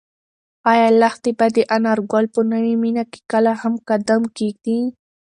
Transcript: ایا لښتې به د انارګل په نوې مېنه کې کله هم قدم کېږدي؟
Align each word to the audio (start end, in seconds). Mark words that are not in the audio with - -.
ایا 0.71 0.87
لښتې 1.01 1.31
به 1.37 1.47
د 1.55 1.57
انارګل 1.75 2.25
په 2.33 2.41
نوې 2.51 2.73
مېنه 2.83 3.03
کې 3.11 3.19
کله 3.31 3.51
هم 3.61 3.73
قدم 3.89 4.21
کېږدي؟ 4.37 4.79